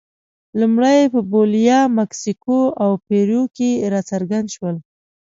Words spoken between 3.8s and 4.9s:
راڅرګند شول.